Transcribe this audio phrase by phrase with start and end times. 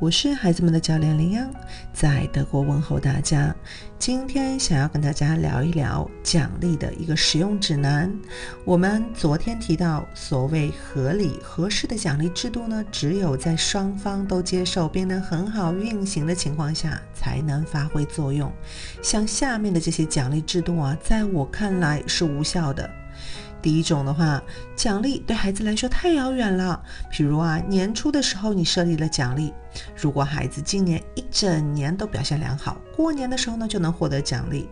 [0.00, 1.46] 我是孩子们的教练林央，
[1.92, 3.54] 在德国问候大家。
[3.98, 8.10] 今天想要跟大家聊一聊奖励的一个使用指南。
[8.64, 18.50] 我们昨天提到，所谓合理合适的奖励制度呢，只有在双方都接受并能很好运行的情况下，才能发挥作用。
[19.02, 22.90] 像下面的这些奖励制度啊，在我看来是无效的。
[23.62, 24.42] 第一种的话，
[24.74, 26.82] 奖励对孩子来说太遥远了。
[27.10, 29.52] 比如啊，年初的时候你设立了奖励，
[29.96, 34.68] 如果孩子今年一整年都表现良好，过年的时候呢就能获得奖励。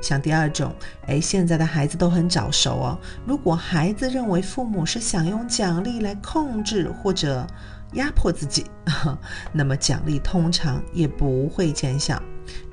[0.00, 0.74] 像第二种，
[1.06, 2.98] 哎，现在的孩子都很早熟哦。
[3.26, 7.46] 如果孩子认为父母是想用奖励来控制或者
[7.92, 8.64] 压迫自己，
[9.52, 12.20] 那么奖励通常也不会见效。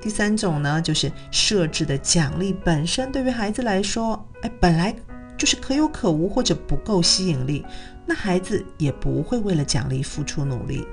[0.00, 4.94] 第三种呢，就是设置的奖励本身对于孩子来说，哎，本来。
[5.38, 7.64] 就是可有可无或者不够吸引力，
[8.04, 10.86] 那孩子也不会为了奖励付出努力。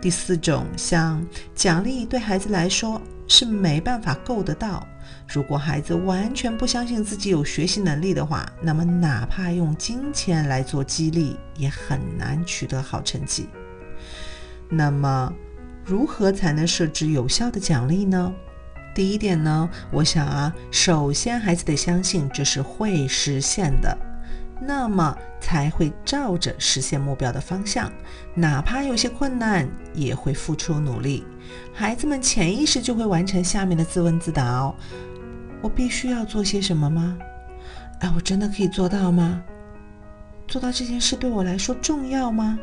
[0.00, 4.86] 第四种，像奖励对孩子来说是没办法够得到。
[5.26, 13.48] 如果孩子完全不相信自己有学习能力的话，那么哪怕用金钱来做激励，也很难取得好成绩。
[14.68, 15.32] 那么，
[15.84, 18.34] 如何才能设置有效的奖励呢？
[18.94, 23.96] 第一点呢，我想啊，首先孩子得相信这是会实现的，
[24.60, 27.90] 那么才会照着实现目标的方向，
[28.34, 31.24] 哪怕有些困难，也会付出努力。
[31.72, 34.72] 孩子们潜意识就会完成下面的自问自答：
[35.60, 37.18] 我必须要做些什么吗？
[37.98, 39.42] 哎，我真的可以做到吗？
[40.46, 42.56] 做到这件事对我来说重要吗？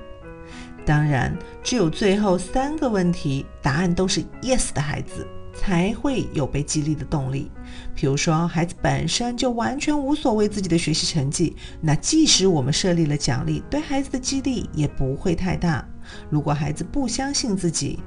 [0.85, 5.27] 当然，只有最后三个问题答案都是 yes 的孩子。
[5.61, 7.51] 才会有被激励的动力。
[7.93, 15.87] 比如说，孩子本身就完全无所谓自己的学习成绩，那即使我们设立了奖励，对孩子的激励也不会太大。
[16.31, 17.99] 如果孩子不相信自己，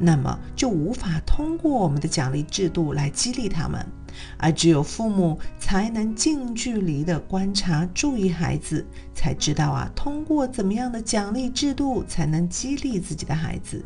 [0.00, 3.86] 那么就无法通过我们的奖励制度来激励他们。
[4.36, 8.84] 而只有父母才能近距离的观察、注意孩子，
[9.14, 13.84] 才知道啊，通过怎么样的奖励制度才能激励自己的孩子。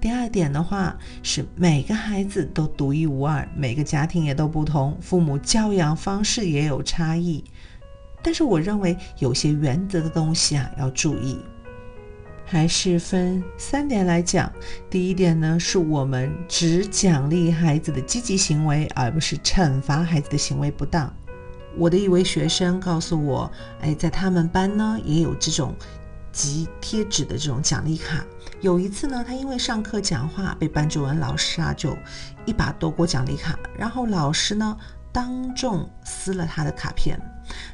[0.00, 7.42] 第二点的话是每个孩子都独一无二，每个家庭也都不同，父母教养方式也有差异。
[8.22, 11.38] 但是我认为有些原则的东西啊要注意，
[12.44, 14.52] 还是分三点来讲。
[14.90, 21.12] 第一点呢，是我们只奖励孩子的积极行为，而不是惩罚孩子的行为不当。
[21.76, 25.74] 我的一位学生告诉我，哎，在他们班呢也有这种。
[26.36, 28.22] 及贴纸的这种奖励卡。
[28.60, 31.96] 有一次呢，他因为上课讲话被班主任老师啊就
[32.44, 34.76] 一把夺过奖励卡，然后老师呢
[35.10, 37.18] 当众撕了他的卡片。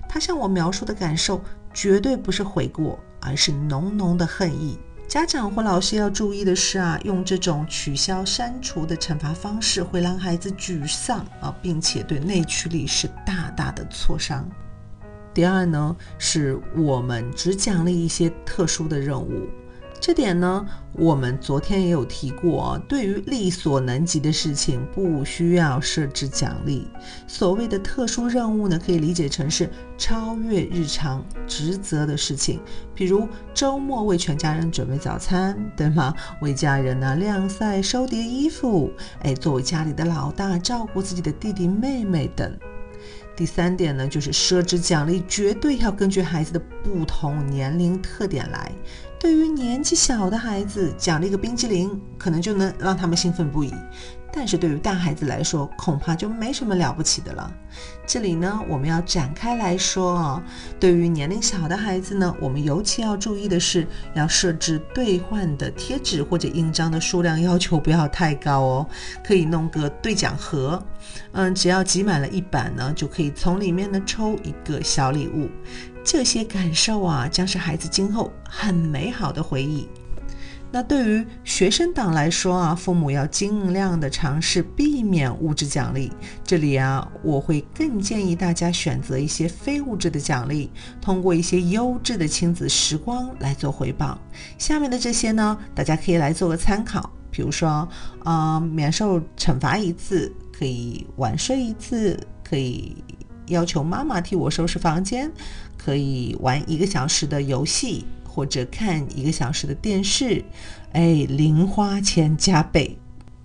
[0.08, 1.42] 他向我描述的感受
[1.74, 4.78] 绝对不是悔过，而是浓浓的恨意。
[5.08, 14.48] 家长或老师要注意的是啊，用这种取消、删除的惩罚方式会让孩子沮丧啊，并且对内驱力是大大的挫伤。
[15.34, 19.48] 第二呢，是我们只奖励一些特殊的任务，
[19.98, 22.78] 这点呢，我们昨天也有提过。
[22.88, 26.86] 对于力所能及的事情，不需要设置奖励。
[27.26, 32.60] 所谓的特殊任务呢，可以理解成是超越日常职责的事情，
[32.94, 36.12] 比如周末为全家人准备早餐，对吗？
[36.42, 42.58] 为家人呢晾晒、收叠衣服，哎，作为家里的老大，照顾自己的弟弟妹妹等。
[43.34, 48.70] 第三点呢，就是设置奖励绝对要根据孩子的不同年龄特点来。
[49.18, 53.72] 对于年纪小的孩子，奖励个冰激凌，可能就能让他们兴奋不已。
[54.34, 57.52] 但是对于大孩子来说，恐怕就没什么了不起的了。
[58.06, 60.42] 这里呢，我们要展开来说啊。
[60.80, 68.86] 对于年龄小的孩子呢，我们尤其要注意的是，要设置兑换的贴纸或者印章的数量要求不要太高哦。
[69.22, 70.82] 可以弄个兑奖盒，
[71.32, 75.48] 嗯，只要集满了一版呢，就可以从里面呢抽一个小礼物。
[76.02, 79.88] 这些感受啊，将是孩子今后很美好的回忆。
[80.74, 86.10] 那对于学生党来说啊，父母要尽量的尝试避免物质奖励。
[86.42, 94.18] 这里啊，我会更建议大家选择一些非物质的奖励，通过一些优质的亲子时光来做回报。
[94.56, 97.10] 下面的这些呢，大家可以来做个参考。
[97.30, 97.86] 比如说，
[98.24, 102.96] 啊，免受惩罚一次，可以晚睡一次，可以
[103.48, 105.30] 要求妈妈替我收拾房间，
[105.76, 108.06] 可以玩一个小时的游戏。
[108.34, 110.42] 或者看一个小时的电视，
[110.92, 112.96] 哎，零花钱加倍；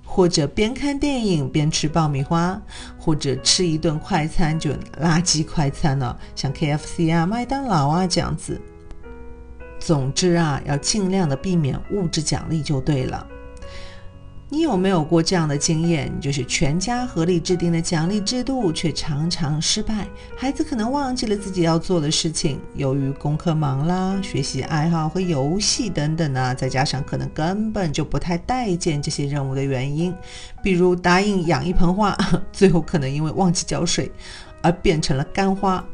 [0.05, 2.61] 或者边看电影边吃爆米花，
[2.97, 8.61] 或者吃一顿快餐就垃圾快餐了，像 KFC 啊、麦当劳啊这样子。
[9.77, 13.27] 总之啊，要尽量的避免物质奖励就对了。
[14.49, 16.09] 你有没有过这样的经验？
[16.21, 20.07] 就是全家合力制定的奖励制度，却常常失败。
[20.37, 30.15] 孩子可能忘记了自己要做的事情，由于功课忙啦、学习爱好和游戏等等啊，再加上可能根本就不太待见这些任务的原因，
[30.63, 32.17] 比如答应养一盆花，
[32.53, 34.09] 最后可能因为忘记浇水
[34.61, 35.85] 而变成了干花。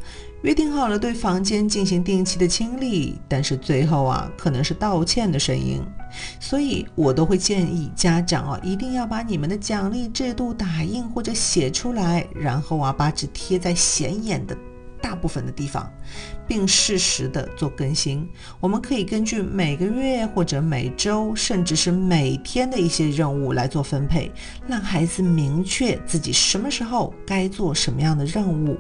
[0.43, 5.81] 约定好了对房间进行定期的清理，但是最后啊，可能是道歉的声音。
[6.39, 14.57] 所以我都会建议家长啊，一定要把你们的奖励制度打印或者写出来，然后啊，把纸贴在显眼的
[15.01, 15.91] 大部分的地方，
[16.47, 18.27] 并适时的做更新。
[18.59, 24.31] 我们可以根据每个月或者每周，甚至是每天的一些任务来做分配，
[24.65, 28.77] 让孩子明确自己什么时候该做什么样的任务。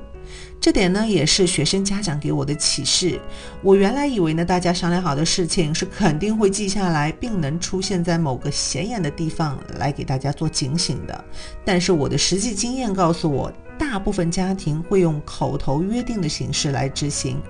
[0.59, 3.19] 这点呢，也是学生家长给我的启示。
[3.61, 11.25] 我原来以为呢，大家商量好的事情是肯定会记下来，并能出现在某个显眼的地方来给大家做警醒的。
[11.65, 17.41] 但是我的实际经验告诉我，大部分家庭会用口头约定的形式来执行，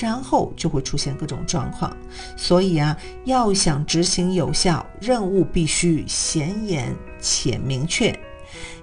[0.00, 1.94] 然后就会出现各种状况。
[2.36, 8.18] 所以啊，要想执行有效，任务必须显眼且明确。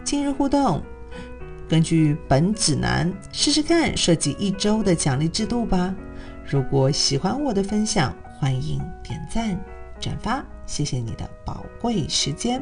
[0.04, 0.84] 今日互动。
[1.70, 5.94] 根据本指南试试看设计一周的奖励制度吧。
[6.44, 9.56] 如果喜欢我的分享，欢迎点赞
[10.00, 12.60] 转发，谢谢你的宝贵时间。